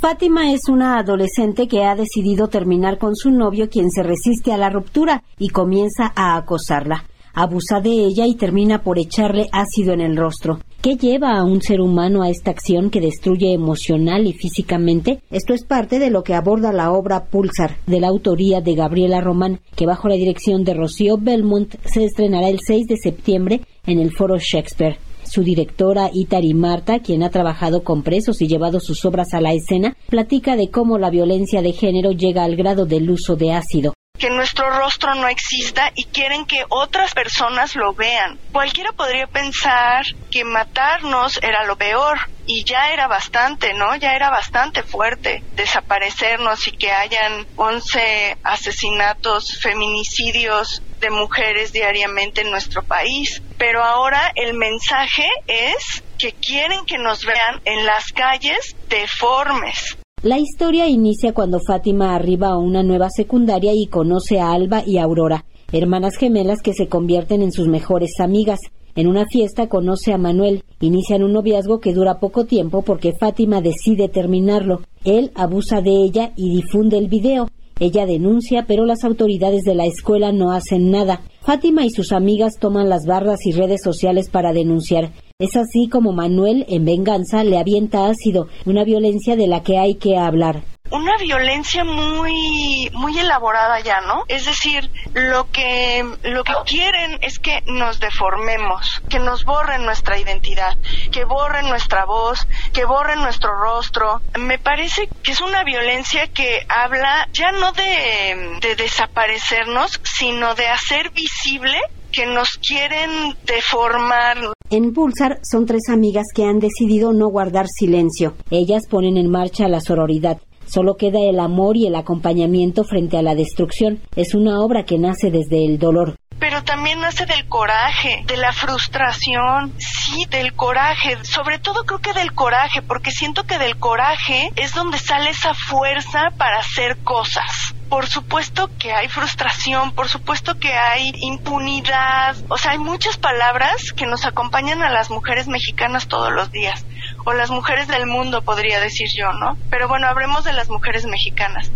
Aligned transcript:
Fátima 0.00 0.54
es 0.54 0.62
una 0.70 0.98
adolescente 0.98 1.68
que 1.68 1.84
ha 1.84 1.94
decidido 1.94 2.48
terminar 2.48 2.96
con 2.96 3.14
su 3.14 3.30
novio 3.30 3.68
quien 3.68 3.90
se 3.90 4.02
resiste 4.02 4.50
a 4.50 4.56
la 4.56 4.70
ruptura 4.70 5.24
y 5.38 5.50
comienza 5.50 6.10
a 6.16 6.38
acosarla. 6.38 7.04
Abusa 7.34 7.80
de 7.80 7.90
ella 7.90 8.26
y 8.26 8.34
termina 8.34 8.82
por 8.82 8.98
echarle 8.98 9.48
ácido 9.52 9.92
en 9.92 10.00
el 10.00 10.16
rostro. 10.16 10.60
¿Qué 10.80 10.96
lleva 10.96 11.36
a 11.36 11.44
un 11.44 11.60
ser 11.60 11.82
humano 11.82 12.22
a 12.22 12.30
esta 12.30 12.50
acción 12.50 12.88
que 12.88 13.02
destruye 13.02 13.52
emocional 13.52 14.26
y 14.26 14.32
físicamente? 14.32 15.20
Esto 15.30 15.52
es 15.52 15.66
parte 15.66 15.98
de 15.98 16.08
lo 16.08 16.22
que 16.22 16.32
aborda 16.32 16.72
la 16.72 16.92
obra 16.92 17.26
Pulsar, 17.26 17.76
de 17.86 18.00
la 18.00 18.08
autoría 18.08 18.62
de 18.62 18.74
Gabriela 18.74 19.20
Román, 19.20 19.60
que 19.76 19.84
bajo 19.84 20.08
la 20.08 20.14
dirección 20.14 20.64
de 20.64 20.72
Rocío 20.72 21.18
Belmont 21.18 21.74
se 21.84 22.04
estrenará 22.04 22.48
el 22.48 22.60
6 22.66 22.86
de 22.86 22.96
septiembre 22.96 23.60
en 23.84 23.98
el 23.98 24.12
Foro 24.12 24.38
Shakespeare. 24.38 24.96
Su 25.32 25.44
directora 25.44 26.10
Itari 26.12 26.54
Marta, 26.54 26.98
quien 26.98 27.22
ha 27.22 27.30
trabajado 27.30 27.84
con 27.84 28.02
presos 28.02 28.42
y 28.42 28.48
llevado 28.48 28.80
sus 28.80 29.04
obras 29.04 29.32
a 29.32 29.40
la 29.40 29.52
escena, 29.52 29.96
platica 30.08 30.56
de 30.56 30.72
cómo 30.72 30.98
la 30.98 31.08
violencia 31.08 31.62
de 31.62 31.72
género 31.72 32.10
llega 32.10 32.42
al 32.42 32.56
grado 32.56 32.84
del 32.84 33.08
uso 33.08 33.36
de 33.36 33.52
ácido 33.52 33.94
que 34.18 34.28
nuestro 34.28 34.68
rostro 34.68 35.14
no 35.14 35.28
exista 35.28 35.92
y 35.94 36.04
quieren 36.04 36.44
que 36.44 36.62
otras 36.68 37.14
personas 37.14 37.74
lo 37.74 37.94
vean. 37.94 38.38
Cualquiera 38.52 38.92
podría 38.92 39.26
pensar 39.26 40.04
que 40.30 40.44
matarnos 40.44 41.38
era 41.42 41.64
lo 41.64 41.76
peor 41.76 42.18
y 42.44 42.64
ya 42.64 42.92
era 42.92 43.08
bastante, 43.08 43.72
¿no? 43.72 43.96
Ya 43.96 44.14
era 44.14 44.28
bastante 44.28 44.82
fuerte 44.82 45.42
desaparecernos 45.56 46.68
y 46.68 46.72
que 46.72 46.92
hayan 46.92 47.46
11 47.56 48.36
asesinatos, 48.42 49.58
feminicidios 49.62 50.82
de 51.00 51.10
mujeres 51.10 51.72
diariamente 51.72 52.42
en 52.42 52.50
nuestro 52.50 52.82
país. 52.82 53.42
Pero 53.58 53.82
ahora 53.82 54.32
el 54.34 54.54
mensaje 54.54 55.26
es 55.46 56.02
que 56.18 56.32
quieren 56.32 56.84
que 56.86 56.98
nos 56.98 57.24
vean 57.24 57.60
en 57.64 57.86
las 57.86 58.12
calles 58.12 58.76
deformes, 58.88 59.96
la 60.22 60.38
historia 60.38 60.86
inicia 60.86 61.32
cuando 61.32 61.60
Fátima 61.66 62.14
arriba 62.14 62.48
a 62.48 62.58
una 62.58 62.82
nueva 62.82 63.08
secundaria 63.08 63.72
y 63.74 63.86
conoce 63.86 64.38
a 64.38 64.52
Alba 64.52 64.82
y 64.86 64.98
Aurora, 64.98 65.46
hermanas 65.72 66.18
gemelas 66.18 66.60
que 66.60 66.74
se 66.74 66.88
convierten 66.88 67.40
en 67.40 67.52
sus 67.52 67.68
mejores 67.68 68.10
amigas. 68.20 68.58
En 68.96 69.06
una 69.06 69.24
fiesta 69.24 69.70
conoce 69.70 70.12
a 70.12 70.18
Manuel, 70.18 70.62
inician 70.80 71.22
un 71.22 71.32
noviazgo 71.32 71.80
que 71.80 71.94
dura 71.94 72.18
poco 72.18 72.44
tiempo 72.44 72.82
porque 72.82 73.14
Fátima 73.18 73.62
decide 73.62 74.10
terminarlo. 74.10 74.82
Él 75.04 75.30
abusa 75.34 75.80
de 75.80 75.92
ella 75.92 76.32
y 76.36 76.54
difunde 76.54 76.98
el 76.98 77.08
video. 77.08 77.48
Ella 77.80 78.06
denuncia, 78.06 78.66
pero 78.68 78.84
las 78.84 79.04
autoridades 79.04 79.62
de 79.62 79.74
la 79.74 79.86
escuela 79.86 80.32
no 80.32 80.52
hacen 80.52 80.90
nada. 80.90 81.22
Fátima 81.40 81.84
y 81.84 81.90
sus 81.90 82.12
amigas 82.12 82.52
toman 82.60 82.88
las 82.88 83.06
barras 83.06 83.38
y 83.46 83.52
redes 83.52 83.80
sociales 83.82 84.28
para 84.30 84.52
denunciar. 84.52 85.12
Es 85.38 85.56
así 85.56 85.88
como 85.88 86.12
Manuel, 86.12 86.66
en 86.68 86.84
venganza, 86.84 87.42
le 87.42 87.58
avienta 87.58 88.06
ácido, 88.06 88.48
una 88.66 88.84
violencia 88.84 89.34
de 89.34 89.46
la 89.46 89.62
que 89.62 89.78
hay 89.78 89.94
que 89.94 90.18
hablar 90.18 90.62
una 90.90 91.16
violencia 91.16 91.84
muy 91.84 92.90
muy 92.92 93.18
elaborada 93.18 93.80
ya, 93.80 94.00
¿no? 94.00 94.24
Es 94.28 94.46
decir, 94.46 94.90
lo 95.14 95.50
que 95.50 96.04
lo 96.22 96.44
que 96.44 96.54
quieren 96.66 97.18
es 97.22 97.38
que 97.38 97.62
nos 97.66 98.00
deformemos, 98.00 99.02
que 99.08 99.18
nos 99.18 99.44
borren 99.44 99.84
nuestra 99.84 100.18
identidad, 100.18 100.76
que 101.10 101.24
borren 101.24 101.68
nuestra 101.68 102.04
voz, 102.04 102.46
que 102.72 102.84
borren 102.84 103.20
nuestro 103.20 103.54
rostro. 103.54 104.20
Me 104.38 104.58
parece 104.58 105.08
que 105.22 105.32
es 105.32 105.40
una 105.40 105.64
violencia 105.64 106.26
que 106.28 106.66
habla 106.68 107.28
ya 107.32 107.52
no 107.52 107.72
de, 107.72 108.58
de 108.60 108.76
desaparecernos, 108.76 110.00
sino 110.04 110.54
de 110.54 110.68
hacer 110.68 111.10
visible 111.10 111.78
que 112.10 112.26
nos 112.26 112.58
quieren 112.58 113.36
deformar. 113.46 114.38
En 114.70 114.92
Pulsar 114.92 115.40
son 115.42 115.66
tres 115.66 115.82
amigas 115.88 116.26
que 116.34 116.44
han 116.44 116.58
decidido 116.58 117.12
no 117.12 117.28
guardar 117.28 117.66
silencio. 117.68 118.34
Ellas 118.50 118.82
ponen 118.88 119.16
en 119.16 119.30
marcha 119.30 119.68
la 119.68 119.80
sororidad. 119.80 120.40
Solo 120.70 120.96
queda 120.96 121.18
el 121.18 121.40
amor 121.40 121.76
y 121.76 121.88
el 121.88 121.96
acompañamiento 121.96 122.84
frente 122.84 123.18
a 123.18 123.22
la 123.22 123.34
destrucción. 123.34 124.00
Es 124.14 124.34
una 124.34 124.60
obra 124.60 124.84
que 124.84 124.98
nace 124.98 125.32
desde 125.32 125.66
el 125.66 125.80
dolor. 125.80 126.14
Pero 126.38 126.62
también 126.62 127.00
nace 127.00 127.26
del 127.26 127.48
coraje, 127.48 128.22
de 128.26 128.36
la 128.36 128.52
frustración, 128.52 129.74
sí, 129.78 130.26
del 130.30 130.54
coraje, 130.54 131.18
sobre 131.24 131.58
todo 131.58 131.82
creo 131.84 131.98
que 131.98 132.12
del 132.12 132.32
coraje, 132.32 132.82
porque 132.82 133.10
siento 133.10 133.44
que 133.44 133.58
del 133.58 133.78
coraje 133.78 134.52
es 134.54 134.72
donde 134.72 134.98
sale 134.98 135.30
esa 135.30 135.54
fuerza 135.54 136.30
para 136.38 136.58
hacer 136.58 136.98
cosas. 136.98 137.74
Por 137.88 138.06
supuesto 138.06 138.70
que 138.78 138.92
hay 138.92 139.08
frustración, 139.08 139.90
por 139.90 140.08
supuesto 140.08 140.58
que 140.58 140.72
hay 140.72 141.10
impunidad, 141.16 142.36
o 142.48 142.56
sea, 142.56 142.70
hay 142.70 142.78
muchas 142.78 143.18
palabras 143.18 143.92
que 143.92 144.06
nos 144.06 144.24
acompañan 144.24 144.82
a 144.82 144.90
las 144.90 145.10
mujeres 145.10 145.48
mexicanas 145.48 146.06
todos 146.06 146.32
los 146.32 146.52
días, 146.52 146.86
o 147.24 147.32
las 147.32 147.50
mujeres 147.50 147.88
del 147.88 148.06
mundo, 148.06 148.42
podría 148.42 148.80
decir 148.80 149.08
yo, 149.14 149.32
¿no? 149.32 149.56
Pero 149.70 149.88
bueno, 149.88 150.08
hablemos 150.08 150.44
de 150.44 150.52
las 150.52 150.68
mujeres 150.68 151.04
mexicanas 151.06 151.70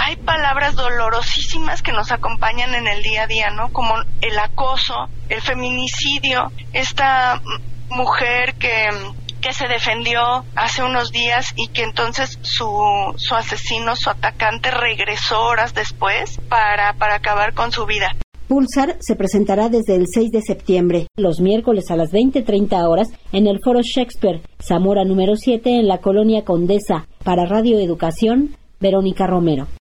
hay 0.00 0.14
palabras 0.14 0.76
dolorosísimas 0.76 1.82
que 1.82 1.90
nos 1.90 2.12
acompañan 2.12 2.74
en 2.74 2.86
el 2.86 3.02
día 3.02 3.24
a 3.24 3.26
día, 3.26 3.50
¿no? 3.50 3.72
Como 3.72 3.94
el 4.20 4.38
acoso, 4.38 5.08
el 5.28 5.42
feminicidio, 5.42 6.52
esta 6.72 7.42
mujer 7.90 8.54
que, 8.54 8.88
que 9.40 9.52
se 9.52 9.66
defendió 9.66 10.44
hace 10.54 10.84
unos 10.84 11.10
días 11.10 11.52
y 11.56 11.68
que 11.68 11.82
entonces 11.82 12.38
su, 12.42 13.12
su 13.16 13.34
asesino, 13.34 13.96
su 13.96 14.08
atacante 14.08 14.70
regresó 14.70 15.42
horas 15.42 15.74
después 15.74 16.38
para, 16.48 16.92
para 16.92 17.16
acabar 17.16 17.52
con 17.52 17.72
su 17.72 17.84
vida. 17.84 18.14
Pulsar 18.48 18.96
se 19.00 19.14
presentará 19.14 19.68
desde 19.68 19.94
el 19.94 20.06
6 20.10 20.30
de 20.30 20.40
septiembre, 20.40 21.08
los 21.18 21.38
miércoles 21.38 21.90
a 21.90 21.96
las 21.96 22.10
20.30 22.12 22.88
horas, 22.88 23.08
en 23.30 23.46
el 23.46 23.58
Foro 23.62 23.80
Shakespeare, 23.82 24.40
Zamora 24.58 25.04
número 25.04 25.36
7, 25.36 25.68
en 25.80 25.86
la 25.86 25.98
Colonia 25.98 26.46
Condesa. 26.46 27.06
Para 27.22 27.44
Radio 27.44 27.78
Educación, 27.78 28.56
Verónica 28.80 29.26
Romero. 29.26 29.66